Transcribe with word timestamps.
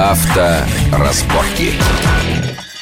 Авторазборки. 0.00 1.78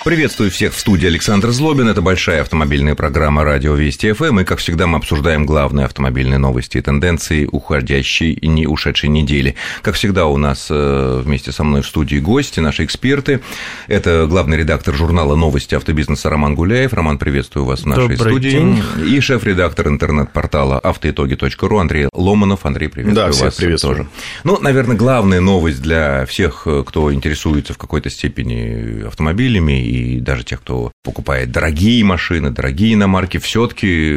Приветствую 0.04 0.50
всех 0.50 0.74
в 0.74 0.78
студии 0.78 1.06
Александр 1.08 1.50
Злобин. 1.50 1.88
Это 1.88 2.00
большая 2.00 2.40
автомобильная 2.42 2.94
программа 2.94 3.42
«Радио 3.44 3.74
Вести 3.74 4.12
ФМ». 4.12 4.40
И, 4.40 4.44
как 4.44 4.60
всегда, 4.60 4.86
мы 4.86 4.98
обсуждаем 4.98 5.44
главные 5.44 5.84
автомобильные 5.86 6.38
новости 6.38 6.78
и 6.78 6.80
тенденции 6.80 7.46
уходящей 7.50 8.32
и 8.32 8.46
не 8.46 8.66
ушедшей 8.66 9.10
недели. 9.10 9.56
Как 9.82 9.96
всегда, 9.96 10.26
у 10.26 10.36
нас 10.36 10.68
э, 10.70 11.20
вместе 11.22 11.50
со 11.50 11.64
мной 11.64 11.82
в 11.82 11.86
студии 11.86 12.18
гости, 12.18 12.60
наши 12.60 12.84
эксперты. 12.84 13.40
Это 13.88 14.26
главный 14.30 14.56
редактор 14.56 14.94
журнала 14.94 15.34
«Новости 15.34 15.74
автобизнеса» 15.74 16.30
Роман 16.30 16.54
Гуляев. 16.54 16.94
Роман, 16.94 17.18
приветствую 17.18 17.66
вас 17.66 17.80
в 17.80 17.86
нашей 17.86 18.16
Добрый 18.16 18.32
студии. 18.32 18.50
День. 18.50 18.82
И 19.04 19.20
шеф-редактор 19.20 19.88
интернет-портала 19.88 20.78
автоитоги.ру 20.78 21.76
Андрей 21.76 22.08
Ломанов. 22.14 22.64
Андрей, 22.64 22.88
приветствую 22.88 23.16
Да, 23.16 23.26
вас 23.26 23.36
всех 23.36 23.56
приветствую. 23.56 23.96
тоже. 23.96 24.08
Ну, 24.44 24.58
наверное, 24.60 24.96
главная 24.96 25.40
новость 25.40 25.82
для 25.82 26.24
всех, 26.24 26.66
кто 26.86 27.12
интересуется 27.12 27.74
в 27.74 27.78
какой-то 27.78 28.08
степени 28.10 29.04
автомобилями 29.06 29.87
и 29.88 30.20
даже 30.20 30.44
тех, 30.44 30.60
кто 30.60 30.92
покупает 31.02 31.50
дорогие 31.50 32.04
машины, 32.04 32.50
дорогие 32.50 32.94
иномарки, 32.94 33.38
все-таки 33.38 34.14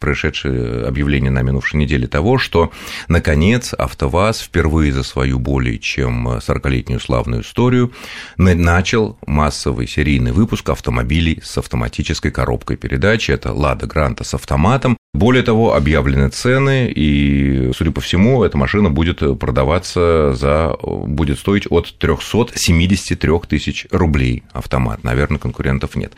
происшедшее 0.00 0.86
объявление 0.86 1.30
на 1.30 1.42
минувшей 1.42 1.78
неделе 1.80 2.06
того, 2.06 2.38
что, 2.38 2.70
наконец, 3.08 3.74
АвтоВАЗ 3.76 4.42
впервые 4.42 4.92
за 4.92 5.02
свою 5.02 5.38
более 5.38 5.78
чем 5.78 6.28
40-летнюю 6.28 7.00
славную 7.00 7.42
историю 7.42 7.92
на- 8.36 8.54
начал 8.54 9.18
массовый 9.26 9.86
серийный 9.86 10.32
выпуск 10.32 10.68
автомобилей 10.70 11.40
с 11.42 11.58
автоматической 11.58 12.30
коробкой 12.30 12.76
передач. 12.76 13.30
Это 13.30 13.52
«Лада 13.52 13.86
Гранта» 13.86 14.24
с 14.24 14.34
автоматом. 14.34 14.96
Более 15.14 15.42
того, 15.42 15.74
объявлены 15.74 16.28
цены, 16.28 16.92
и, 16.94 17.72
судя 17.74 17.90
по 17.90 18.00
всему, 18.00 18.44
эта 18.44 18.58
машина 18.58 18.90
будет 18.90 19.20
продаваться 19.38 20.34
за, 20.34 20.76
будет 20.82 21.38
стоить 21.38 21.66
от 21.70 21.92
373 21.98 23.30
тысяч 23.48 23.86
рублей 23.90 24.44
автомат. 24.52 25.02
Наверное, 25.04 25.38
конкурентов 25.38 25.96
нет. 25.96 26.12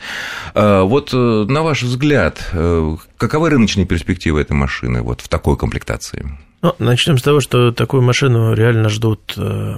А 0.53 0.83
Вот 0.83 1.11
э, 1.13 1.17
на 1.17 1.63
ваш 1.63 1.83
взгляд, 1.83 2.49
э, 2.51 2.97
каковы 3.17 3.49
рыночные 3.49 3.85
перспективы 3.85 4.41
этой 4.41 4.53
машины 4.53 5.01
вот 5.01 5.21
в 5.21 5.29
такой 5.29 5.57
комплектации? 5.57 6.37
Ну, 6.61 6.75
начнем 6.77 7.17
с 7.17 7.23
того, 7.23 7.39
что 7.39 7.71
такую 7.71 8.03
машину 8.03 8.53
реально 8.53 8.89
ждут, 8.89 9.33
э, 9.37 9.77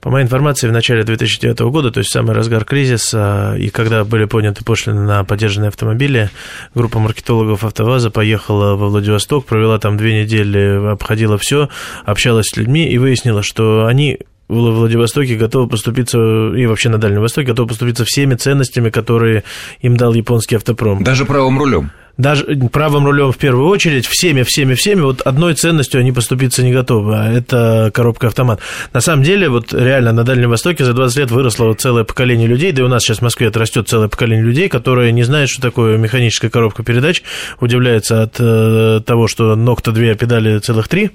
по 0.00 0.10
моей 0.10 0.24
информации, 0.24 0.68
в 0.68 0.72
начале 0.72 1.04
2009 1.04 1.60
года, 1.60 1.90
то 1.90 1.98
есть 1.98 2.10
самый 2.10 2.34
разгар 2.34 2.64
кризиса, 2.64 3.54
и 3.58 3.68
когда 3.70 4.04
были 4.04 4.24
подняты 4.24 4.64
пошлины 4.64 5.02
на 5.02 5.24
поддержанные 5.24 5.68
автомобили, 5.68 6.30
группа 6.74 6.98
маркетологов 6.98 7.64
АвтоВАЗа 7.64 8.10
поехала 8.10 8.76
во 8.76 8.88
Владивосток, 8.88 9.46
провела 9.46 9.78
там 9.78 9.96
две 9.96 10.22
недели, 10.22 10.92
обходила 10.92 11.38
все, 11.38 11.68
общалась 12.04 12.46
с 12.46 12.56
людьми 12.56 12.88
и 12.88 12.98
выяснила, 12.98 13.42
что 13.42 13.86
они 13.86 14.18
в 14.50 14.54
Владивостоке 14.54 15.36
готовы 15.36 15.68
поступиться, 15.68 16.18
и 16.18 16.66
вообще 16.66 16.88
на 16.88 16.98
Дальнем 16.98 17.20
Востоке 17.20 17.48
готовы 17.48 17.68
поступиться 17.68 18.04
всеми 18.04 18.34
ценностями, 18.34 18.90
которые 18.90 19.44
им 19.80 19.96
дал 19.96 20.12
японский 20.12 20.56
автопром. 20.56 21.04
Даже 21.04 21.24
правым 21.24 21.58
рулем. 21.58 21.92
Даже 22.16 22.44
правым 22.72 23.06
рулем 23.06 23.32
в 23.32 23.38
первую 23.38 23.66
очередь, 23.68 24.06
всеми, 24.06 24.42
всеми, 24.42 24.74
всеми, 24.74 25.00
вот 25.00 25.20
одной 25.22 25.54
ценностью 25.54 26.00
они 26.00 26.12
поступиться 26.12 26.62
не 26.62 26.72
готовы, 26.72 27.14
а 27.16 27.32
это 27.32 27.90
коробка 27.94 28.26
автомат. 28.28 28.60
На 28.92 29.00
самом 29.00 29.22
деле, 29.22 29.48
вот 29.48 29.72
реально 29.72 30.12
на 30.12 30.24
Дальнем 30.24 30.50
Востоке 30.50 30.84
за 30.84 30.92
20 30.92 31.16
лет 31.18 31.30
выросло 31.30 31.64
вот 31.66 31.80
целое 31.80 32.04
поколение 32.04 32.46
людей, 32.48 32.72
да 32.72 32.82
и 32.82 32.84
у 32.84 32.88
нас 32.88 33.02
сейчас 33.02 33.18
в 33.18 33.22
Москве 33.22 33.48
растет 33.48 33.88
целое 33.88 34.08
поколение 34.08 34.44
людей, 34.44 34.68
которые 34.68 35.12
не 35.12 35.22
знают, 35.22 35.50
что 35.50 35.62
такое 35.62 35.96
механическая 35.98 36.50
коробка 36.50 36.82
передач, 36.82 37.22
удивляются 37.60 38.22
от 38.22 38.36
э, 38.38 39.00
того, 39.04 39.26
что 39.28 39.56
ног-то 39.56 39.92
две, 39.92 40.12
а 40.12 40.14
педали 40.14 40.58
целых 40.58 40.88
три. 40.88 41.10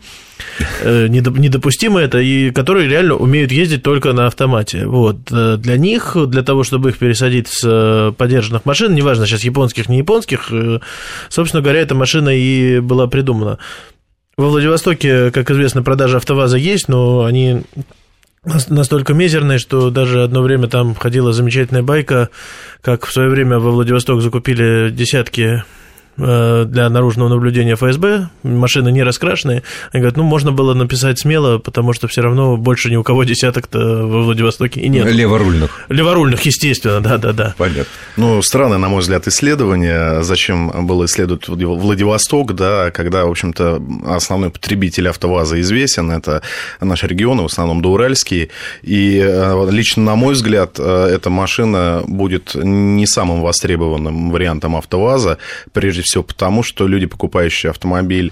Э, 0.82 1.08
недоп- 1.08 1.40
недопустимо 1.40 2.00
это, 2.00 2.20
и 2.20 2.52
которые 2.52 2.88
реально 2.90 3.16
умеют 3.16 3.52
ездить 3.52 3.84
только 3.84 4.12
на 4.14 4.28
автомате. 4.28 4.86
Вот. 4.86 5.18
Э, 5.32 5.58
Для 5.58 5.78
них, 5.78 6.16
для 6.28 6.42
того, 6.44 6.64
чтобы 6.64 6.90
их 6.90 6.98
пересадить 6.98 7.48
с 7.48 7.62
э, 7.64 8.12
подержанных 8.18 8.66
машин, 8.66 8.94
неважно 8.94 9.26
сейчас 9.28 9.44
японских, 9.44 9.88
не 9.90 9.98
японских, 10.00 10.48
э, 10.52 10.80
собственно 11.30 11.62
говоря, 11.62 11.82
эта 11.82 11.96
машина 11.96 12.30
и 12.30 12.80
была 12.80 13.08
придумана. 13.08 13.58
Во 14.38 14.50
Владивостоке, 14.50 15.32
как 15.32 15.50
известно, 15.52 15.82
продажи 15.82 16.18
АвтоВАЗа 16.18 16.58
есть, 16.58 16.90
но 16.90 17.24
они 17.24 17.62
нас- 18.44 18.70
настолько 18.70 19.14
мизерные, 19.14 19.60
что 19.60 19.90
даже 19.90 20.24
одно 20.24 20.42
время 20.42 20.68
там 20.68 20.94
ходила 20.94 21.34
замечательная 21.34 21.84
байка, 21.84 22.30
как 22.82 23.06
в 23.06 23.14
свое 23.14 23.30
время 23.30 23.60
во 23.60 23.72
Владивосток 23.72 24.22
закупили 24.22 24.90
десятки 24.92 25.64
для 26.18 26.90
наружного 26.90 27.30
наблюдения 27.30 27.76
ФСБ, 27.76 28.30
машины 28.44 28.92
не 28.92 29.04
раскрашенные. 29.04 29.64
Они 29.92 30.02
говорят, 30.02 30.18
ну, 30.18 30.24
можно 30.24 30.52
было 30.52 30.74
написать 30.74 31.20
смело, 31.20 31.58
потому 31.58 31.94
что 31.94 32.08
все 32.08 32.22
равно 32.22 32.58
больше 32.58 32.90
ни 32.90 32.96
у 32.96 33.04
кого 33.04 33.24
десяток-то 33.24 33.80
во 33.80 34.24
Владивостоке 34.24 34.82
и 34.82 34.88
нет. 34.88 35.06
Леворульных. 35.12 35.86
Леворульных, 35.90 36.42
естественно, 36.42 37.02
да-да-да. 37.02 37.54
Понятно. 37.58 37.86
Ну, 38.18 38.42
странное, 38.42 38.78
на 38.78 38.88
мой 38.88 39.02
взгляд, 39.02 39.28
исследование. 39.28 40.24
Зачем 40.24 40.86
было 40.88 41.06
исследовать 41.06 41.48
Владив- 41.48 41.78
Владивосток, 41.78 42.56
да, 42.56 42.92
когда, 42.92 43.26
в 43.26 43.32
общем-то, 43.32 43.82
основной 44.08 44.52
потребитель 44.52 45.10
АвтоВАЗа 45.10 45.60
известен, 45.62 46.12
это 46.12 46.42
наши 46.80 47.08
регионы, 47.08 47.44
в 47.44 47.48
основном 47.48 47.82
доуральские. 47.82 48.50
И 48.84 49.20
э, 49.22 49.68
лично, 49.70 50.04
на 50.04 50.16
мой 50.16 50.34
взгляд, 50.34 50.78
э, 50.80 51.10
эта 51.14 51.30
машина 51.30 52.04
будет 52.08 52.56
не 52.56 53.06
самым 53.06 53.42
востребованным 53.42 54.32
вариантом 54.32 54.76
АвтоВАЗа, 54.76 55.38
прежде 55.74 56.04
всего 56.06 56.24
потому, 56.24 56.64
что 56.64 56.88
люди, 56.88 57.06
покупающие 57.06 57.70
автомобиль 57.70 58.32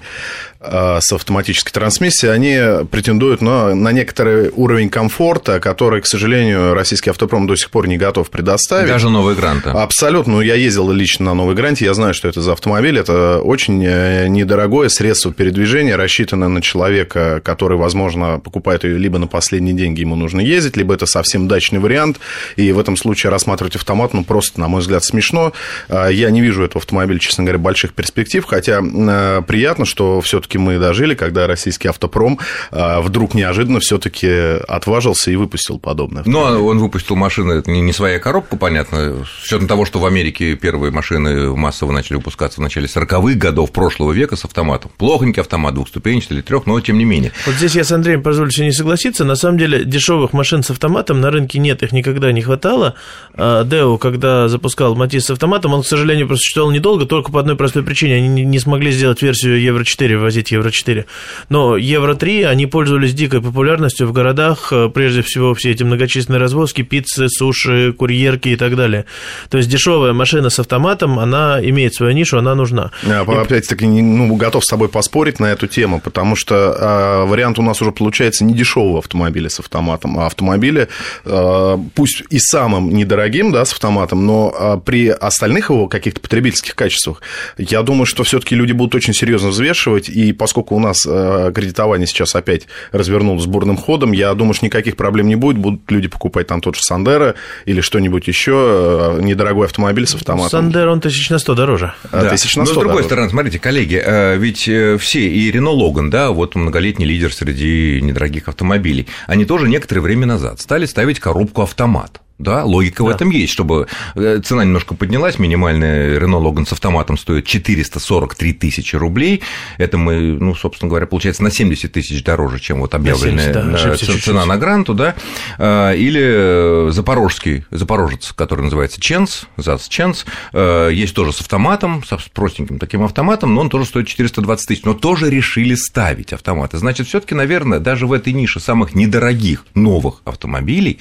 э, 0.59 0.99
с 1.01 1.11
автоматической 1.11 1.71
трансмиссией, 1.71 2.33
они 2.33 2.85
претендуют 2.87 3.41
на, 3.41 3.75
на 3.75 3.91
некоторый 3.91 4.49
уровень 4.49 4.89
комфорта, 4.89 5.59
который, 5.59 6.01
к 6.01 6.05
сожалению, 6.05 6.73
российский 6.73 7.09
автопром 7.09 7.47
до 7.47 7.55
сих 7.55 7.69
пор 7.69 7.87
не 7.87 7.97
готов 7.97 8.29
предоставить. 8.29 8.89
Даже 8.89 9.09
новые 9.09 9.35
гранты. 9.35 9.69
Абсолютно. 9.69 10.33
Ну, 10.33 10.41
я 10.41 10.55
ездил 10.55 10.89
лично 10.91 11.25
на 11.25 11.33
Новой 11.35 11.53
Гранте, 11.53 11.85
я 11.85 11.93
знаю, 11.93 12.13
что 12.13 12.27
это 12.27 12.41
за 12.41 12.53
автомобиль. 12.53 12.97
Это 12.97 13.39
очень 13.41 13.83
э, 13.85 14.27
недорогое 14.27 14.89
средство 14.89 15.31
передвижения, 15.31 15.95
рассчитанное 15.95 16.47
на 16.47 16.61
человека, 16.61 17.41
который, 17.43 17.77
возможно, 17.77 18.39
покупает 18.39 18.83
ее 18.83 18.97
либо 18.97 19.19
на 19.19 19.27
последние 19.27 19.75
деньги, 19.75 20.01
ему 20.01 20.15
нужно 20.15 20.41
ездить, 20.41 20.77
либо 20.77 20.93
это 20.93 21.05
совсем 21.05 21.47
дачный 21.47 21.79
вариант. 21.79 22.19
И 22.55 22.71
в 22.71 22.79
этом 22.79 22.97
случае 22.97 23.29
рассматривать 23.29 23.75
автомат, 23.75 24.13
ну, 24.13 24.23
просто, 24.23 24.59
на 24.59 24.67
мой 24.67 24.81
взгляд, 24.81 25.03
смешно. 25.03 25.53
А, 25.89 26.07
Я 26.07 26.29
не 26.29 26.41
вижу 26.41 26.63
этого 26.63 26.81
автомобиля, 26.81 27.19
честно 27.19 27.43
говоря, 27.43 27.59
больших 27.63 27.93
перспектив, 27.93 28.45
хотя 28.45 28.81
э, 28.83 29.41
приятно, 29.47 29.85
что 29.85 30.21
все-таки 30.21 30.57
мы 30.57 30.77
дожили, 30.77 31.15
когда 31.15 31.47
российский 31.47 31.87
автопром 31.87 32.39
э, 32.71 33.01
вдруг 33.01 33.33
неожиданно 33.33 33.79
все-таки 33.79 34.29
отважился 34.67 35.31
и 35.31 35.35
выпустил 35.35 35.79
подобное. 35.79 36.23
Ну, 36.25 36.45
а 36.45 36.59
он 36.59 36.79
выпустил 36.79 37.15
машины, 37.15 37.53
это 37.53 37.71
не 37.71 37.81
не 37.81 37.93
своя 37.93 38.19
коробка, 38.19 38.57
понятно, 38.57 39.25
с 39.25 39.45
учетом 39.45 39.67
того, 39.67 39.85
что 39.85 39.99
в 39.99 40.05
Америке 40.05 40.55
первые 40.55 40.91
машины 40.91 41.55
массово 41.55 41.91
начали 41.91 42.15
выпускаться 42.17 42.59
в 42.59 42.63
начале 42.63 42.87
40-х 42.87 43.37
годов 43.37 43.71
прошлого 43.71 44.11
века 44.11 44.35
с 44.35 44.45
автоматом. 44.45 44.91
Плохонький 44.97 45.41
автомат, 45.41 45.73
двухступенчатый 45.75 46.37
или 46.37 46.43
трех, 46.43 46.65
но 46.65 46.79
тем 46.81 46.97
не 46.97 47.05
менее. 47.05 47.31
Вот 47.45 47.55
здесь 47.55 47.75
я 47.75 47.83
с 47.83 47.91
Андреем 47.91 48.23
позволю 48.23 48.51
себе 48.51 48.67
не 48.67 48.71
согласиться. 48.71 49.23
На 49.25 49.35
самом 49.35 49.57
деле 49.57 49.85
дешевых 49.85 50.33
машин 50.33 50.63
с 50.63 50.71
автоматом 50.71 51.21
на 51.21 51.31
рынке 51.31 51.59
нет, 51.59 51.83
их 51.83 51.91
никогда 51.91 52.31
не 52.31 52.41
хватало. 52.41 52.95
А 53.33 53.63
Део, 53.63 53.97
когда 53.97 54.47
запускал 54.47 54.95
Матис 54.95 55.25
с 55.25 55.29
автоматом, 55.29 55.73
он, 55.73 55.83
к 55.83 55.87
сожалению, 55.87 56.27
просуществовал 56.27 56.71
недолго, 56.71 57.05
только 57.05 57.31
по 57.31 57.39
одной 57.39 57.52
простой 57.55 57.83
причине. 57.83 58.15
Они 58.15 58.27
не- 58.45 58.59
смогли 58.59 58.91
сделать 58.91 59.21
версию 59.21 59.59
Евро-4, 59.61 60.17
возить 60.17 60.51
Евро-4. 60.51 61.05
Но 61.49 61.77
Евро-3, 61.77 62.45
они 62.45 62.65
пользовались 62.67 63.13
дикой 63.13 63.41
популярностью 63.41 64.07
в 64.07 64.11
городах, 64.13 64.69
э, 64.71 64.89
прежде 64.93 65.21
всего 65.21 65.53
все 65.53 65.71
эти 65.71 65.83
многочисленные 65.83 66.39
развозки, 66.39 66.81
пиццы, 66.81 67.27
суши, 67.29 67.93
курьерки 67.93 68.49
и 68.49 68.55
так 68.55 68.75
далее. 68.75 69.05
То 69.49 69.57
есть 69.57 69.69
дешевая 69.69 70.13
машина 70.13 70.49
с 70.49 70.59
автоматом, 70.59 71.19
она 71.19 71.59
имеет 71.61 71.93
свою 71.93 72.13
нишу, 72.13 72.37
она 72.37 72.55
нужна. 72.55 72.91
А, 73.07 73.21
Опять-таки, 73.41 73.85
не- 73.85 74.01
ну, 74.01 74.35
готов 74.35 74.63
с 74.63 74.67
тобой 74.67 74.89
поспорить 74.89 75.39
на 75.39 75.47
эту 75.47 75.67
тему, 75.67 75.99
потому 76.01 76.35
что 76.35 76.75
а, 76.79 77.25
вариант 77.25 77.59
у 77.59 77.61
нас 77.61 77.81
уже 77.81 77.91
получается 77.91 78.45
не 78.45 78.53
дешевого 78.53 78.99
автомобиля 78.99 79.49
с 79.49 79.59
автоматом, 79.59 80.19
а 80.19 80.25
автомобиля, 80.27 80.87
а, 81.25 81.79
пусть 81.95 82.23
и 82.29 82.39
самым 82.39 82.89
недорогим, 82.93 83.51
да, 83.51 83.65
с 83.65 83.73
автоматом, 83.73 84.25
но 84.25 84.53
а, 84.57 84.77
при 84.77 85.07
остальных 85.09 85.69
его 85.69 85.87
каких-то 85.87 86.19
потребительских 86.21 86.75
качествах, 86.75 87.21
я 87.57 87.81
думаю, 87.83 88.05
что 88.05 88.23
все-таки 88.23 88.55
люди 88.55 88.71
будут 88.71 88.95
очень 88.95 89.13
серьезно 89.13 89.49
взвешивать, 89.49 90.09
и 90.09 90.33
поскольку 90.33 90.75
у 90.75 90.79
нас 90.79 91.05
а, 91.07 91.51
кредитование 91.51 92.07
сейчас 92.07 92.35
опять 92.35 92.67
развернулось 92.91 93.43
сборным 93.43 93.77
ходом, 93.77 94.11
я 94.11 94.33
думаю, 94.33 94.53
что 94.53 94.65
никаких 94.65 94.95
проблем 94.97 95.27
не 95.27 95.35
будет, 95.35 95.57
будут 95.57 95.89
люди 95.89 96.07
покупать 96.07 96.47
там 96.47 96.61
тот 96.61 96.75
же 96.75 96.81
Сандера 96.81 97.35
или 97.65 97.81
что-нибудь 97.81 98.27
еще, 98.27 98.53
а, 98.55 99.19
недорогой 99.19 99.65
автомобиль 99.67 100.07
с 100.07 100.15
автоматом. 100.15 100.49
Сандер, 100.49 100.87
он 100.87 100.99
тысяч 101.01 101.29
на 101.29 101.39
сто 101.39 101.55
дороже. 101.55 101.93
А, 102.11 102.23
Да. 102.23 102.29
тысяч 102.29 102.55
на 102.55 102.61
Но 102.61 102.65
с 102.65 102.69
100 102.69 102.79
другой 102.79 102.95
дороже. 102.97 103.07
стороны, 103.07 103.29
смотрите, 103.29 103.59
коллеги, 103.59 104.01
э, 104.03 104.37
ведь 104.37 104.67
э, 104.67 104.97
все, 104.97 105.27
и 105.27 105.51
Рено 105.51 105.71
Логан, 105.71 106.09
да, 106.09 106.31
вот 106.31 106.55
многолетний 106.55 107.05
лидер 107.05 107.33
среди 107.33 108.01
недорогих 108.01 108.47
автомобилей, 108.47 109.07
они 109.27 109.45
тоже 109.45 109.67
некоторое 109.67 110.01
время 110.01 110.25
назад 110.25 110.59
стали 110.59 110.85
ставить 110.85 111.19
коробку 111.19 111.61
автомат. 111.61 112.19
Да, 112.39 112.63
логика 112.63 113.03
да. 113.03 113.09
в 113.09 113.09
этом 113.09 113.29
есть, 113.29 113.53
чтобы 113.53 113.87
э, 114.15 114.39
цена 114.43 114.65
немножко 114.65 114.95
поднялась, 114.95 115.37
минимальная 115.37 116.19
Renault 116.19 116.43
Logan 116.43 116.67
с 116.67 116.73
автоматом 116.73 117.17
стоит 117.17 117.45
443 117.45 118.53
тысячи 118.53 118.95
рублей, 118.95 119.43
это 119.77 119.97
мы, 119.97 120.15
ну, 120.39 120.55
собственно 120.55 120.89
говоря, 120.89 121.05
получается 121.05 121.43
на 121.43 121.51
70 121.51 121.91
тысяч 121.91 122.23
дороже, 122.23 122.59
чем 122.59 122.79
вот 122.79 122.95
объявленная 122.95 123.53
70, 123.53 123.53
да, 123.53 123.77
цена 123.77 123.97
чуть-чуть. 123.97 124.33
на 124.47 124.57
Гранту, 124.57 124.95
да, 124.95 125.15
а, 125.59 125.93
или 125.93 126.89
запорожский, 126.91 127.65
запорожец, 127.69 128.33
который 128.33 128.61
называется 128.61 128.99
Ченс, 128.99 129.45
ЗАЗ 129.57 129.87
Ченс, 129.87 130.25
э, 130.53 130.89
есть 130.91 131.13
тоже 131.13 131.33
с 131.33 131.41
автоматом, 131.41 132.03
с 132.03 132.29
простеньким 132.29 132.79
таким 132.79 133.03
автоматом, 133.03 133.53
но 133.53 133.61
он 133.61 133.69
тоже 133.69 133.85
стоит 133.85 134.07
420 134.07 134.67
тысяч, 134.67 134.83
но 134.83 134.95
тоже 134.95 135.29
решили 135.29 135.75
ставить 135.75 136.33
автоматы. 136.33 136.79
Значит, 136.79 137.07
все 137.07 137.19
таки 137.19 137.35
наверное, 137.35 137.79
даже 137.79 138.07
в 138.07 138.13
этой 138.13 138.33
нише 138.33 138.59
самых 138.59 138.95
недорогих 138.95 139.65
новых 139.75 140.21
автомобилей 140.25 140.99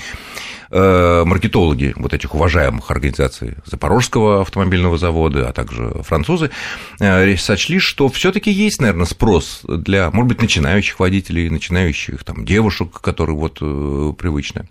Э, 0.62 0.62
маркетологи 0.73 1.93
вот 1.97 2.15
этих 2.15 2.35
уважаемых 2.35 2.91
организаций 2.91 3.55
Запорожского 3.67 4.41
автомобильного 4.41 4.97
завода, 4.97 5.49
а 5.49 5.53
также 5.53 6.03
французы, 6.03 6.51
э, 6.99 7.37
сочли, 7.37 7.79
что 7.79 8.09
все 8.09 8.33
таки 8.33 8.51
есть, 8.51 8.81
наверное, 8.81 9.07
спрос 9.07 9.61
для, 9.65 10.11
может 10.11 10.29
быть, 10.29 10.41
начинающих 10.41 10.99
водителей, 10.99 11.51
начинающих 11.51 12.25
там, 12.25 12.45
девушек, 12.45 13.01
которые 13.01 13.37
вот 13.37 13.59
э, 13.61 14.13
привычны. 14.17 14.67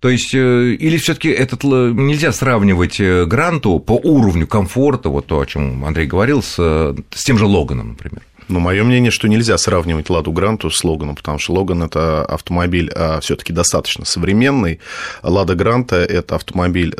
То 0.00 0.08
есть, 0.08 0.32
или 0.32 0.96
все-таки 0.96 1.28
этот 1.28 1.62
нельзя 1.62 2.32
сравнивать 2.32 2.98
гранту 3.28 3.78
по 3.78 3.92
уровню 3.92 4.46
комфорта, 4.46 5.10
вот 5.10 5.26
то, 5.26 5.40
о 5.40 5.46
чем 5.46 5.84
Андрей 5.84 6.06
говорил, 6.06 6.42
с, 6.42 6.54
с 6.56 7.24
тем 7.24 7.36
же 7.36 7.44
Логаном, 7.44 7.90
например. 7.90 8.22
Ну, 8.50 8.58
мое 8.58 8.82
мнение, 8.82 9.12
что 9.12 9.28
нельзя 9.28 9.56
сравнивать 9.58 10.10
Ладу 10.10 10.32
Гранту 10.32 10.70
с 10.70 10.82
Логаном, 10.82 11.14
потому 11.14 11.38
что 11.38 11.52
Логан 11.52 11.84
это 11.84 12.24
автомобиль 12.24 12.90
а, 12.94 13.20
все-таки 13.20 13.52
достаточно 13.52 14.04
современный. 14.04 14.80
Лада 15.22 15.54
Гранта 15.54 15.96
это 15.96 16.34
автомобиль 16.34 16.94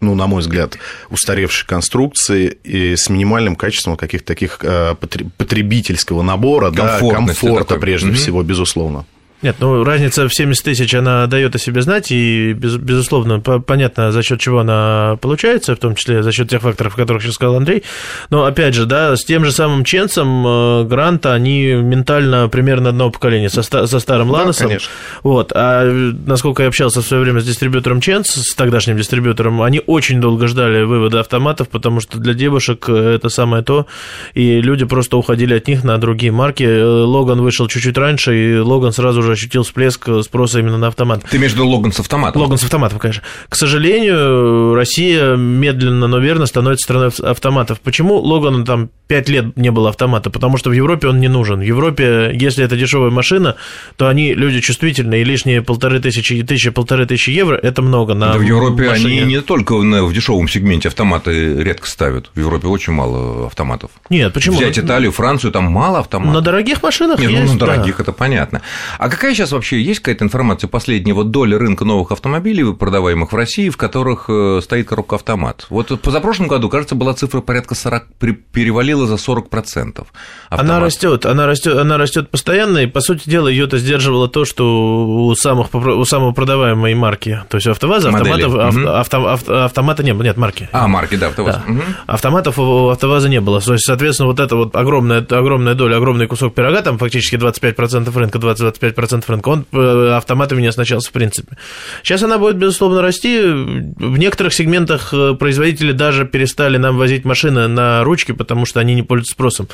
ну, 0.00 0.14
на 0.14 0.26
мой 0.26 0.40
взгляд, 0.40 0.78
устаревшей 1.10 1.66
конструкции 1.66 2.58
и 2.62 2.94
с 2.94 3.08
минимальным 3.08 3.56
качеством 3.56 3.96
каких-то 3.96 4.26
таких 4.26 4.58
а, 4.62 4.94
потребительского 4.94 6.22
набора, 6.22 6.70
да, 6.70 7.00
комфорта, 7.00 7.64
такой. 7.64 7.80
прежде 7.80 8.08
угу. 8.08 8.16
всего, 8.16 8.42
безусловно. 8.42 9.06
Нет, 9.44 9.56
ну 9.60 9.84
разница 9.84 10.26
в 10.26 10.34
70 10.34 10.64
тысяч, 10.64 10.94
она 10.94 11.26
дает 11.26 11.54
о 11.54 11.58
себе 11.58 11.82
знать, 11.82 12.10
и, 12.10 12.54
без, 12.54 12.76
безусловно, 12.76 13.40
понятно, 13.40 14.10
за 14.10 14.22
счет 14.22 14.40
чего 14.40 14.60
она 14.60 15.18
получается, 15.20 15.76
в 15.76 15.78
том 15.78 15.94
числе 15.96 16.22
за 16.22 16.32
счет 16.32 16.48
тех 16.48 16.62
факторов, 16.62 16.94
о 16.94 16.96
которых 16.96 17.22
сейчас 17.22 17.34
сказал 17.34 17.56
Андрей. 17.56 17.82
Но, 18.30 18.46
опять 18.46 18.72
же, 18.72 18.86
да, 18.86 19.14
с 19.14 19.22
тем 19.22 19.44
же 19.44 19.52
самым 19.52 19.84
Ченсом 19.84 20.46
э, 20.46 20.84
Гранта, 20.84 21.34
они 21.34 21.74
ментально 21.74 22.48
примерно 22.48 22.88
одного 22.88 23.10
поколения, 23.10 23.50
со, 23.50 23.62
со 23.62 24.00
старым 24.00 24.30
Ланосом. 24.30 24.70
Да, 24.70 24.78
Вот, 25.22 25.52
а 25.54 25.92
насколько 26.26 26.62
я 26.62 26.68
общался 26.68 27.02
в 27.02 27.04
свое 27.04 27.22
время 27.22 27.40
с 27.40 27.44
дистрибьютором 27.44 28.00
Ченс, 28.00 28.28
с 28.28 28.54
тогдашним 28.54 28.96
дистрибьютором, 28.96 29.60
они 29.60 29.82
очень 29.86 30.22
долго 30.22 30.46
ждали 30.46 30.84
вывода 30.84 31.20
автоматов, 31.20 31.68
потому 31.68 32.00
что 32.00 32.16
для 32.16 32.32
девушек 32.32 32.88
это 32.88 33.28
самое 33.28 33.62
то, 33.62 33.86
и 34.32 34.62
люди 34.62 34.86
просто 34.86 35.18
уходили 35.18 35.52
от 35.52 35.68
них 35.68 35.84
на 35.84 35.98
другие 35.98 36.32
марки. 36.32 36.62
Э, 36.62 36.82
Логан 36.82 37.42
вышел 37.42 37.68
чуть-чуть 37.68 37.98
раньше, 37.98 38.34
и 38.34 38.58
Логан 38.58 38.92
сразу 38.92 39.22
же 39.22 39.33
ощутил 39.34 39.62
всплеск 39.62 40.08
спроса 40.22 40.60
именно 40.60 40.78
на 40.78 40.88
автомат. 40.88 41.22
Ты 41.30 41.38
между 41.38 41.66
Логан 41.66 41.92
с 41.92 42.00
автоматом? 42.00 42.42
Логан 42.42 42.58
с 42.58 42.64
автоматом, 42.64 42.98
конечно. 42.98 43.22
К 43.48 43.56
сожалению, 43.56 44.74
Россия 44.74 45.36
медленно, 45.36 46.06
но 46.06 46.18
верно 46.18 46.46
становится 46.46 46.84
страной 46.84 47.10
автоматов. 47.22 47.80
Почему 47.80 48.16
Логану 48.16 48.64
там 48.64 48.90
5 49.08 49.28
лет 49.28 49.56
не 49.56 49.70
было 49.70 49.90
автомата? 49.90 50.30
Потому 50.30 50.56
что 50.56 50.70
в 50.70 50.72
Европе 50.72 51.08
он 51.08 51.20
не 51.20 51.28
нужен. 51.28 51.60
В 51.60 51.62
Европе, 51.62 52.30
если 52.34 52.64
это 52.64 52.76
дешевая 52.76 53.10
машина, 53.10 53.56
то 53.96 54.08
они 54.08 54.34
люди 54.34 54.60
чувствительные, 54.60 55.22
и 55.22 55.24
лишние 55.24 55.62
полторы 55.62 56.00
тысячи, 56.00 56.42
тысячи, 56.42 56.70
полторы 56.70 57.06
тысячи 57.06 57.30
евро– 57.30 57.56
это 57.62 57.82
много 57.82 58.14
на 58.14 58.32
Да 58.32 58.38
в 58.38 58.42
Европе 58.42 58.88
машине. 58.88 59.22
они 59.22 59.34
не 59.34 59.40
только 59.40 59.74
в 59.76 60.12
дешевом 60.12 60.48
сегменте 60.48 60.88
автоматы 60.88 61.62
редко 61.62 61.86
ставят. 61.88 62.30
В 62.34 62.38
Европе 62.38 62.68
очень 62.68 62.92
мало 62.92 63.46
автоматов. 63.46 63.90
Нет, 64.10 64.32
почему? 64.32 64.56
Взять 64.56 64.78
Италию, 64.78 65.12
Францию, 65.12 65.52
там 65.52 65.64
мало 65.64 66.00
автоматов. 66.00 66.34
На 66.34 66.40
дорогих 66.40 66.82
машинах 66.82 67.18
Нет, 67.18 67.30
есть, 67.30 67.44
ну, 67.44 67.52
на 67.52 67.58
дорогих 67.58 67.96
да. 67.98 68.02
это 68.04 68.12
понятно. 68.12 68.62
А 68.98 69.08
какая 69.14 69.34
сейчас 69.34 69.52
вообще 69.52 69.80
есть 69.80 70.00
какая-то 70.00 70.24
информация 70.24 70.68
последнего 70.68 71.24
доли 71.24 71.54
рынка 71.54 71.84
новых 71.84 72.10
автомобилей, 72.12 72.74
продаваемых 72.74 73.32
в 73.32 73.36
России, 73.36 73.68
в 73.68 73.76
которых 73.76 74.26
э, 74.28 74.60
стоит 74.62 74.88
коробка 74.88 75.16
автомат? 75.16 75.66
Вот 75.70 76.00
позапрошлом 76.00 76.48
году, 76.48 76.68
кажется, 76.68 76.94
была 76.94 77.14
цифра 77.14 77.40
порядка 77.40 77.74
40, 77.74 78.08
перевалила 78.52 79.06
за 79.06 79.14
40%. 79.14 79.46
Автомат. 79.48 80.06
Она 80.50 80.80
растет, 80.80 81.26
она 81.26 81.46
растет, 81.46 81.76
она 81.76 81.96
растет 81.96 82.30
постоянно, 82.30 82.78
и, 82.78 82.86
по 82.86 83.00
сути 83.00 83.28
дела, 83.28 83.48
ее 83.48 83.66
то 83.66 83.78
сдерживало 83.78 84.28
то, 84.28 84.44
что 84.44 85.06
у, 85.06 85.34
самых, 85.34 85.74
у 85.74 86.04
самого 86.04 86.32
продаваемой 86.32 86.94
марки, 86.94 87.40
то 87.48 87.56
есть 87.56 87.66
АвтоВАЗа 87.66 88.08
автоматов, 88.10 88.54
угу. 88.54 88.88
авто, 88.88 89.28
авто, 89.28 89.64
автомата 89.64 90.02
не 90.02 90.12
было, 90.12 90.22
нет, 90.24 90.36
марки. 90.36 90.68
А, 90.72 90.88
марки, 90.88 91.16
да, 91.16 91.28
АвтоВАЗ. 91.28 91.56
Да. 91.56 91.72
Угу. 91.72 91.82
Автоматов 92.06 92.58
у 92.58 92.88
АвтоВАЗа 92.88 93.28
не 93.28 93.40
было, 93.40 93.60
то 93.60 93.72
есть, 93.72 93.84
соответственно, 93.84 94.28
вот 94.28 94.40
это 94.40 94.56
вот 94.56 94.74
огромная, 94.74 95.20
огромная 95.20 95.74
доля, 95.74 95.96
огромный 95.96 96.26
кусок 96.26 96.54
пирога, 96.54 96.82
там 96.82 96.98
фактически 96.98 97.36
25% 97.36 98.16
рынка, 98.18 98.38
20-25% 98.38 99.03
рынка, 99.12 99.48
он 99.48 99.66
э, 99.72 100.12
автоматами 100.16 100.60
не 100.60 100.68
оснащался 100.68 101.10
в 101.10 101.12
принципе. 101.12 101.56
Сейчас 102.02 102.22
она 102.22 102.38
будет, 102.38 102.56
безусловно, 102.56 103.02
расти. 103.02 103.40
В 103.40 104.18
некоторых 104.18 104.54
сегментах 104.54 105.12
э, 105.12 105.34
производители 105.34 105.92
даже 105.92 106.24
перестали 106.24 106.76
нам 106.76 106.96
возить 106.96 107.24
машины 107.24 107.68
на 107.68 108.04
ручки, 108.04 108.32
потому 108.32 108.66
что 108.66 108.80
они 108.80 108.94
не 108.94 109.02
пользуются 109.02 109.32
спросом. 109.32 109.68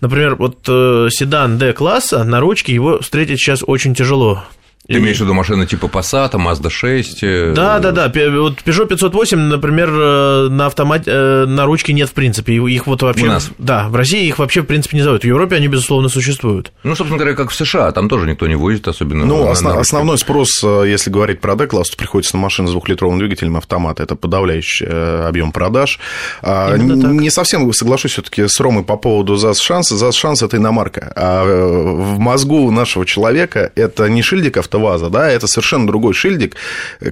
Например, 0.00 0.36
вот 0.36 0.64
э, 0.68 1.08
седан 1.10 1.58
D-класса 1.58 2.24
на 2.24 2.40
ручке 2.40 2.74
его 2.74 3.00
встретить 3.00 3.38
сейчас 3.38 3.62
очень 3.66 3.94
тяжело. 3.94 4.44
Ты 4.90 4.98
имеешь 4.98 5.18
в 5.18 5.20
виду 5.20 5.34
машины 5.34 5.66
типа 5.66 5.86
Passat, 5.86 6.32
Mazda 6.32 6.68
6? 6.68 7.22
Э, 7.22 7.52
да, 7.54 7.78
да, 7.78 7.92
да. 7.92 8.06
Вот 8.06 8.58
Peugeot 8.64 8.88
508, 8.88 9.38
например, 9.38 9.88
э, 9.88 10.48
на 10.50 10.66
автомате, 10.66 11.04
э, 11.06 11.44
на 11.46 11.64
ручке 11.66 11.92
нет 11.92 12.08
в 12.08 12.12
принципе. 12.12 12.54
Их 12.54 12.88
вот 12.88 13.02
вообще... 13.02 13.26
У 13.26 13.28
нас? 13.28 13.50
Да, 13.58 13.88
в 13.88 13.94
России 13.94 14.26
их 14.26 14.40
вообще 14.40 14.62
в 14.62 14.66
принципе 14.66 14.96
не 14.96 15.04
зовут. 15.04 15.22
В 15.22 15.26
Европе 15.26 15.54
они, 15.54 15.68
безусловно, 15.68 16.08
существуют. 16.08 16.72
Ну, 16.82 16.96
собственно 16.96 17.18
говоря, 17.18 17.36
как 17.36 17.50
в 17.50 17.54
США, 17.54 17.92
там 17.92 18.08
тоже 18.08 18.26
никто 18.26 18.48
не 18.48 18.56
возит, 18.56 18.88
особенно... 18.88 19.24
Ну, 19.24 19.44
на, 19.44 19.52
основ, 19.52 19.74
на 19.74 19.80
основной 19.80 20.18
спрос, 20.18 20.60
если 20.64 21.08
говорить 21.08 21.40
про 21.40 21.54
D-класс, 21.54 21.90
то 21.90 21.96
приходится 21.96 22.34
на 22.34 22.42
машины 22.42 22.66
с 22.66 22.72
двухлитровым 22.72 23.20
двигателем 23.20 23.56
автомата. 23.58 24.02
Это 24.02 24.16
подавляющий 24.16 24.86
объем 25.28 25.52
продаж. 25.52 26.00
А, 26.42 26.76
не 26.76 27.30
совсем 27.30 27.72
соглашусь 27.72 28.12
все 28.12 28.22
таки 28.22 28.48
с 28.48 28.58
Ромой 28.58 28.82
по 28.82 28.96
поводу 28.96 29.36
ЗАЗ 29.36 29.60
Шанса. 29.60 29.96
ЗАЗ 29.96 30.16
Шанс– 30.16 30.42
это 30.42 30.56
иномарка. 30.56 31.12
А 31.14 31.44
в 31.44 32.18
мозгу 32.18 32.72
нашего 32.72 33.06
человека 33.06 33.70
это 33.76 34.08
не 34.08 34.22
шильдик 34.22 34.56
авто 34.56 34.79
ВАЗа, 34.80 35.10
да, 35.10 35.30
это 35.30 35.46
совершенно 35.46 35.86
другой 35.86 36.14
шильдик, 36.14 36.56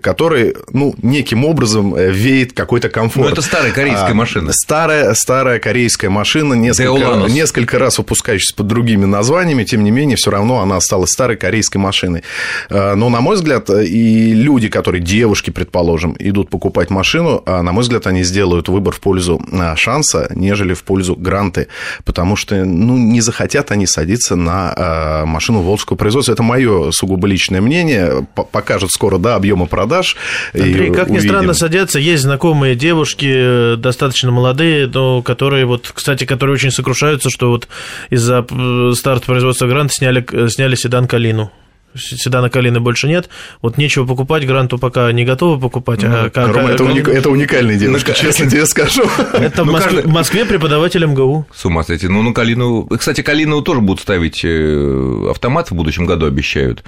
который, 0.00 0.54
ну, 0.72 0.94
неким 1.02 1.44
образом 1.44 1.94
э, 1.94 2.10
веет 2.10 2.52
какой-то 2.52 2.88
комфорт. 2.88 3.26
Ну, 3.28 3.32
это 3.32 3.42
старая 3.42 3.72
корейская 3.72 4.12
а, 4.12 4.14
машина. 4.14 4.52
Старая, 4.52 5.14
старая 5.14 5.58
корейская 5.58 6.08
машина, 6.08 6.54
несколько, 6.54 7.28
несколько 7.28 7.78
раз 7.78 7.98
выпускающаяся 7.98 8.54
под 8.54 8.66
другими 8.66 9.04
названиями, 9.04 9.64
тем 9.64 9.84
не 9.84 9.90
менее, 9.90 10.16
все 10.16 10.30
равно 10.30 10.60
она 10.60 10.76
осталась 10.76 11.10
старой 11.10 11.36
корейской 11.36 11.78
машиной. 11.78 12.22
А, 12.70 12.94
но, 12.94 13.08
на 13.08 13.20
мой 13.20 13.36
взгляд, 13.36 13.70
и 13.70 14.32
люди, 14.34 14.68
которые, 14.68 15.02
девушки, 15.02 15.50
предположим, 15.50 16.16
идут 16.18 16.50
покупать 16.50 16.90
машину, 16.90 17.42
а, 17.46 17.62
на 17.62 17.72
мой 17.72 17.82
взгляд, 17.82 18.06
они 18.06 18.22
сделают 18.22 18.68
выбор 18.68 18.94
в 18.94 19.00
пользу 19.00 19.40
а, 19.52 19.76
шанса, 19.76 20.30
нежели 20.34 20.74
в 20.74 20.82
пользу 20.82 21.16
гранты, 21.16 21.68
потому 22.04 22.36
что, 22.36 22.64
ну, 22.64 22.96
не 22.96 23.20
захотят 23.20 23.70
они 23.70 23.86
садиться 23.86 24.36
на 24.36 25.24
машину 25.26 25.60
волжского 25.60 25.96
производства. 25.96 26.32
Это 26.32 26.42
мое 26.42 26.90
сугубо 26.90 27.26
личное 27.26 27.47
личное 27.48 27.60
мнение, 27.60 28.26
покажет 28.52 28.90
скоро, 28.90 29.18
да, 29.18 29.36
объемы 29.36 29.66
продаж. 29.66 30.16
Андрей, 30.54 30.92
как 30.92 31.08
ни 31.08 31.18
странно, 31.18 31.54
садятся, 31.54 31.98
есть 31.98 32.22
знакомые 32.22 32.74
девушки, 32.74 33.76
достаточно 33.76 34.30
молодые, 34.30 34.86
но 34.86 35.22
которые 35.22 35.64
вот, 35.64 35.90
кстати, 35.94 36.24
которые 36.24 36.54
очень 36.54 36.70
сокрушаются, 36.70 37.30
что 37.30 37.50
вот 37.50 37.68
из-за 38.10 38.46
старта 38.94 39.26
производства 39.26 39.66
гранта 39.66 39.94
сняли, 39.94 40.24
сняли 40.48 40.74
седан 40.74 41.06
Калину 41.06 41.50
седана 41.94 42.50
Калины 42.50 42.80
больше 42.80 43.08
нет, 43.08 43.28
вот 43.62 43.78
нечего 43.78 44.06
покупать, 44.06 44.46
Гранту 44.46 44.78
пока 44.78 45.10
не 45.12 45.24
готовы 45.24 45.60
покупать. 45.60 46.02
Ну, 46.02 46.08
а, 46.10 46.30
Рома, 46.34 46.70
это, 46.70 46.84
уник, 46.84 47.08
это 47.08 47.30
уникальная 47.30 47.76
девушка, 47.76 48.12
ну, 48.16 48.22
честно 48.22 48.48
тебе 48.48 48.66
скажу. 48.66 49.02
Это 49.32 49.64
ну, 49.64 49.70
в 49.70 49.74
Москве, 49.74 49.96
каждый... 49.96 50.12
Москве 50.12 50.44
преподаватель 50.44 51.04
МГУ. 51.04 51.46
С 51.54 51.64
ума 51.64 51.82
сойти. 51.82 52.08
Ну, 52.08 52.22
ну, 52.22 52.32
Калину... 52.32 52.86
Кстати, 52.86 53.22
Калину 53.22 53.62
тоже 53.62 53.80
будут 53.80 54.00
ставить 54.00 54.44
э, 54.44 55.30
автомат 55.30 55.70
в 55.70 55.74
будущем 55.74 56.06
году, 56.06 56.26
обещают. 56.26 56.84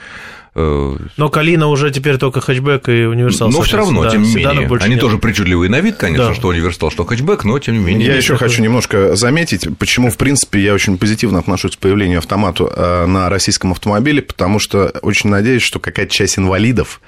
Э, 0.54 0.96
Но 1.16 1.28
Калина 1.28 1.68
уже 1.68 1.90
теперь 1.90 2.16
только 2.18 2.40
хэтчбэк 2.40 2.88
и 2.88 3.04
универсал. 3.04 3.50
Но 3.50 3.62
все 3.62 3.76
равно, 3.76 4.04
да, 4.04 4.10
тем 4.10 4.22
не 4.22 4.34
менее. 4.34 4.68
Они 4.80 4.94
нет. 4.94 5.00
тоже 5.00 5.18
причудливые 5.18 5.70
на 5.70 5.80
вид, 5.80 5.96
конечно, 5.96 6.28
да. 6.28 6.34
что 6.34 6.48
универсал, 6.48 6.90
что 6.90 7.04
хэтчбэк, 7.04 7.44
но 7.44 7.58
тем 7.58 7.74
не 7.74 7.80
менее. 7.80 8.08
Я 8.08 8.16
еще 8.16 8.36
хочу 8.36 8.62
немножко 8.62 9.14
заметить, 9.16 9.68
почему, 9.78 10.10
в 10.10 10.16
принципе, 10.16 10.60
я 10.60 10.74
очень 10.74 10.98
позитивно 10.98 11.38
отношусь 11.38 11.76
к 11.76 11.78
появлению 11.78 12.18
автомату 12.18 12.70
э, 12.74 13.06
на 13.06 13.28
российском 13.28 13.72
автомобиле, 13.72 14.22
потому 14.22 14.58
что 14.58 14.92
очень 15.02 15.30
надеюсь, 15.30 15.62
что 15.62 15.78
какая-то 15.78 16.12
часть 16.12 16.38
инвалидов 16.38 17.00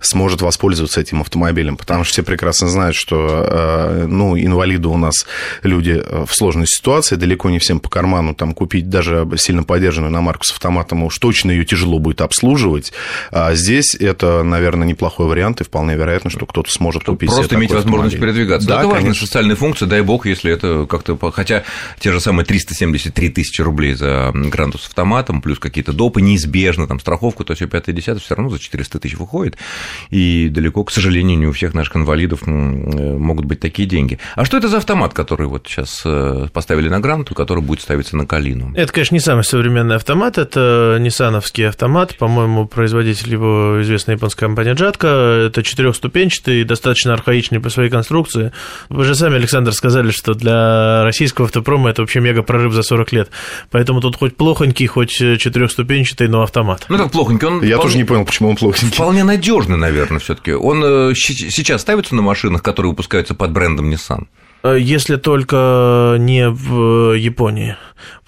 сможет 0.00 0.42
воспользоваться 0.42 1.00
этим 1.00 1.20
автомобилем, 1.20 1.76
потому 1.76 2.04
что 2.04 2.12
все 2.12 2.22
прекрасно 2.22 2.68
знают, 2.68 2.96
что 2.96 3.46
э, 3.48 4.06
ну, 4.08 4.36
инвалиды 4.36 4.88
у 4.88 4.96
нас 4.96 5.26
люди 5.62 6.02
в 6.10 6.34
сложной 6.34 6.66
ситуации, 6.66 7.16
далеко 7.16 7.50
не 7.50 7.58
всем 7.58 7.78
по 7.80 7.88
карману 7.88 8.34
там 8.34 8.52
купить 8.52 8.88
даже 8.88 9.28
сильно 9.36 9.62
поддержанную 9.62 10.10
иномарку 10.10 10.44
с 10.44 10.52
автоматом, 10.52 11.04
уж 11.04 11.18
точно 11.18 11.50
ее 11.50 11.64
тяжело 11.64 11.98
будет 11.98 12.20
обслуживать, 12.20 12.79
быть. 12.80 12.92
А 13.30 13.54
здесь 13.54 13.94
это, 13.94 14.42
наверное, 14.42 14.86
неплохой 14.86 15.26
вариант, 15.26 15.60
и 15.60 15.64
вполне 15.64 15.94
вероятно, 15.94 16.30
что 16.30 16.46
кто-то 16.46 16.70
сможет 16.70 17.04
купить 17.04 17.30
Просто 17.30 17.56
иметь 17.56 17.70
возможность 17.70 18.14
автомобиль. 18.14 18.34
передвигаться. 18.34 18.68
Да, 18.68 18.78
это 18.78 18.86
важная 18.86 19.02
конечно. 19.02 19.26
социальная 19.26 19.56
функция, 19.56 19.86
дай 19.86 20.02
бог, 20.02 20.26
если 20.26 20.52
это 20.52 20.86
как-то... 20.86 21.18
Хотя 21.30 21.64
те 21.98 22.12
же 22.12 22.20
самые 22.20 22.44
373 22.44 23.28
тысячи 23.30 23.60
рублей 23.60 23.94
за 23.94 24.32
грантус 24.34 24.82
с 24.82 24.86
автоматом, 24.88 25.42
плюс 25.42 25.58
какие-то 25.58 25.92
допы, 25.92 26.22
неизбежно, 26.22 26.86
там, 26.86 27.00
страховку, 27.00 27.44
то 27.44 27.54
все 27.54 27.66
5 27.66 27.94
10 27.94 28.22
все 28.22 28.34
равно 28.34 28.50
за 28.50 28.58
400 28.58 28.98
тысяч 28.98 29.16
выходит, 29.16 29.56
и 30.10 30.48
далеко, 30.48 30.84
к 30.84 30.90
сожалению, 30.90 31.38
не 31.38 31.46
у 31.46 31.52
всех 31.52 31.74
наших 31.74 31.96
инвалидов 31.96 32.40
э, 32.46 32.50
могут 32.50 33.44
быть 33.44 33.60
такие 33.60 33.88
деньги. 33.88 34.18
А 34.36 34.44
что 34.44 34.56
это 34.56 34.68
за 34.68 34.78
автомат, 34.78 35.12
который 35.12 35.46
вот 35.46 35.66
сейчас 35.66 36.02
э, 36.04 36.48
поставили 36.52 36.88
на 36.88 37.00
гранту, 37.00 37.34
который 37.34 37.62
будет 37.62 37.80
ставиться 37.80 38.16
на 38.16 38.26
Калину? 38.26 38.72
Это, 38.74 38.92
конечно, 38.92 39.14
не 39.14 39.20
самый 39.20 39.44
современный 39.44 39.96
автомат, 39.96 40.38
это 40.38 40.98
ниссановский 41.00 41.68
автомат, 41.68 42.16
по-моему, 42.16 42.66
производитель 42.70 43.32
его 43.32 43.82
известная 43.82 44.14
японская 44.16 44.48
компания 44.48 44.72
Джатка, 44.74 45.06
это 45.46 45.62
четырехступенчатый, 45.62 46.64
достаточно 46.64 47.12
архаичный 47.12 47.60
по 47.60 47.68
своей 47.70 47.90
конструкции. 47.90 48.52
Вы 48.88 49.04
же 49.04 49.14
сами, 49.14 49.36
Александр, 49.36 49.72
сказали, 49.72 50.10
что 50.10 50.34
для 50.34 51.04
российского 51.04 51.46
автопрома 51.46 51.90
это 51.90 52.02
вообще 52.02 52.20
мега 52.20 52.42
прорыв 52.42 52.72
за 52.72 52.82
40 52.82 53.12
лет, 53.12 53.30
поэтому 53.70 54.00
тут 54.00 54.16
хоть 54.16 54.36
плохонький, 54.36 54.86
хоть 54.86 55.10
четырехступенчатый, 55.10 56.28
но 56.28 56.42
автомат. 56.42 56.86
Ну, 56.88 56.96
так 56.98 57.10
плохонький. 57.10 57.46
Он 57.46 57.54
Я 57.62 57.76
вполне- 57.76 57.82
тоже 57.82 57.96
не 57.98 58.04
понял, 58.04 58.24
почему 58.24 58.50
он 58.50 58.56
плохенький. 58.56 58.94
Вполне 58.94 59.24
надежный, 59.24 59.76
наверное, 59.76 60.18
все-таки. 60.20 60.52
Он 60.52 60.82
э, 60.84 61.14
сейчас 61.14 61.80
ставится 61.82 62.14
на 62.14 62.22
машинах, 62.22 62.62
которые 62.62 62.90
выпускаются 62.90 63.34
под 63.34 63.52
брендом 63.52 63.90
Nissan. 63.90 64.26
Э, 64.62 64.76
Если 64.78 65.16
только 65.16 66.16
не 66.18 66.48
в 66.48 67.14
Японии. 67.14 67.76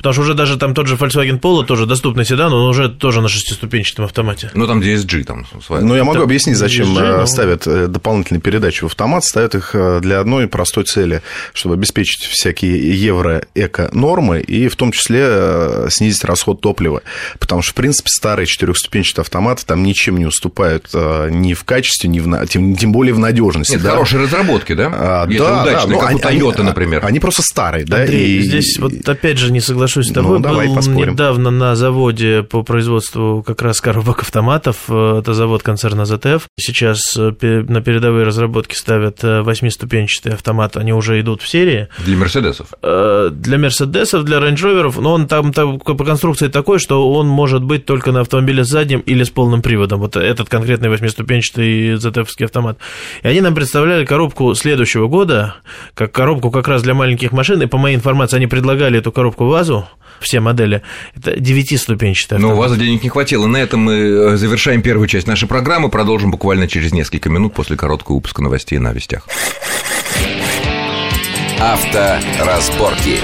Потому 0.02 0.14
что 0.14 0.22
уже 0.22 0.34
даже 0.34 0.56
там 0.58 0.74
тот 0.74 0.88
же 0.88 0.96
Volkswagen 0.96 1.38
Polo, 1.38 1.64
тоже 1.64 1.86
доступный 1.86 2.24
седан, 2.24 2.52
он 2.52 2.68
уже 2.68 2.88
тоже 2.88 3.20
на 3.20 3.28
шестиступенчатом 3.28 4.04
автомате. 4.04 4.50
Ну, 4.52 4.66
там 4.66 4.80
DSG 4.80 5.22
там 5.22 5.46
своя. 5.64 5.84
Ну, 5.84 5.94
я 5.94 6.02
могу 6.02 6.16
Это 6.16 6.24
объяснить, 6.24 6.56
зачем 6.56 6.88
DSG, 6.96 7.00
э, 7.02 7.20
ну. 7.20 7.26
ставят 7.28 7.66
э, 7.68 7.86
дополнительные 7.86 8.40
передачи 8.40 8.82
в 8.82 8.86
автомат. 8.86 9.24
Ставят 9.24 9.54
их 9.54 9.70
э, 9.74 10.00
для 10.00 10.18
одной 10.18 10.48
простой 10.48 10.82
цели, 10.84 11.22
чтобы 11.54 11.76
обеспечить 11.76 12.24
всякие 12.24 13.00
евро-эко-нормы 13.00 14.40
и 14.40 14.66
в 14.66 14.74
том 14.74 14.90
числе 14.90 15.88
снизить 15.90 16.24
расход 16.24 16.60
топлива. 16.60 17.02
Потому 17.38 17.62
что, 17.62 17.70
в 17.70 17.74
принципе, 17.76 18.08
старые 18.08 18.46
четырехступенчатые 18.46 19.22
автоматы 19.22 19.64
там 19.66 19.84
ничем 19.84 20.16
не 20.18 20.26
уступают 20.26 20.88
ни 20.92 21.54
в 21.54 21.62
качестве, 21.64 22.10
ни 22.10 22.18
в, 22.18 22.46
тем, 22.48 22.76
тем 22.76 22.90
более 22.92 23.14
в 23.14 23.18
надежности. 23.20 23.72
Нет, 23.74 23.82
да. 23.82 23.90
хорошие 23.90 24.22
разработки, 24.22 24.72
да? 24.74 24.90
А, 24.92 25.26
Если 25.26 25.38
да, 25.38 25.62
удачные, 25.62 25.86
да, 25.86 25.86
ну, 25.86 25.98
как 26.00 26.08
они- 26.10 26.42
у 26.42 26.50
Toyota, 26.50 26.54
они- 26.56 26.64
например. 26.64 27.04
Они 27.06 27.20
просто 27.20 27.42
старые, 27.42 27.84
да? 27.84 27.98
Андрей, 28.00 28.38
и- 28.38 28.42
здесь 28.42 28.78
вот 28.78 28.92
опять 29.08 29.38
же 29.38 29.52
не 29.52 29.60
соглашусь 29.92 30.06
с 30.06 30.08
Ну, 30.10 30.14
тобой. 30.22 30.40
давай 30.40 30.66
Был 30.68 30.74
поспорим. 30.76 31.12
недавно 31.12 31.50
на 31.50 31.74
заводе 31.76 32.42
по 32.42 32.62
производству 32.62 33.42
как 33.46 33.62
раз 33.62 33.80
коробок 33.80 34.22
автоматов. 34.22 34.76
э, 34.88 35.18
Это 35.20 35.34
завод 35.34 35.62
концерна 35.62 36.02
ZF. 36.02 36.42
Сейчас 36.58 37.16
э, 37.16 37.32
на 37.68 37.80
передовые 37.80 38.24
разработки 38.24 38.74
ставят 38.74 39.22
э, 39.22 39.42
восьмиступенчатый 39.42 40.32
автомат. 40.34 40.76
Они 40.76 40.92
уже 40.92 41.20
идут 41.20 41.42
в 41.42 41.48
серии. 41.48 41.88
Для 42.04 42.16
Мерседесов. 42.16 42.68
Для 42.82 43.58
Мерседесов, 43.58 44.24
для 44.24 44.38
Range 44.38 44.54
Rover, 44.56 45.00
но 45.00 45.12
он 45.12 45.26
там, 45.26 45.52
там 45.52 45.78
по 45.78 45.94
конструкции 46.04 46.48
такой, 46.48 46.78
что 46.78 47.12
он 47.12 47.28
может 47.28 47.62
быть 47.62 47.84
только 47.86 48.12
на 48.12 48.20
автомобиле 48.20 48.64
с 48.64 48.68
задним 48.68 49.00
или 49.00 49.22
с 49.24 49.30
полным 49.30 49.62
приводом. 49.62 50.00
Вот 50.00 50.16
этот 50.16 50.48
конкретный 50.48 50.88
восьмиступенчатый 50.88 51.94
ZF 51.94 52.28
автомат. 52.44 52.78
И 53.22 53.28
они 53.28 53.40
нам 53.40 53.54
представляли 53.54 54.04
коробку 54.04 54.54
следующего 54.54 55.08
года, 55.08 55.56
как 55.94 56.12
коробку 56.12 56.50
как 56.50 56.68
раз 56.68 56.82
для 56.82 56.94
маленьких 56.94 57.32
машин, 57.32 57.60
и 57.62 57.66
по 57.66 57.78
моей 57.78 57.96
информации 57.96 58.36
они 58.36 58.46
предлагали 58.46 58.98
эту 58.98 59.12
коробку 59.12 59.46
ВАЗу, 59.46 59.81
все 60.20 60.40
модели, 60.40 60.82
это 61.16 61.38
девятиступенчатый 61.38 62.38
Но 62.38 62.48
у 62.48 62.50
автомат. 62.52 62.70
вас 62.70 62.78
денег 62.78 63.02
не 63.02 63.08
хватило. 63.08 63.46
На 63.46 63.56
этом 63.56 63.80
мы 63.80 63.94
э, 63.94 64.36
завершаем 64.36 64.82
первую 64.82 65.08
часть 65.08 65.26
нашей 65.26 65.48
программы. 65.48 65.88
Продолжим 65.88 66.30
буквально 66.30 66.68
через 66.68 66.92
несколько 66.92 67.28
минут 67.28 67.54
после 67.54 67.76
короткого 67.76 68.16
выпуска 68.16 68.42
новостей 68.42 68.78
на 68.78 68.92
вестях. 68.92 69.26
Авторазборки. 71.60 73.18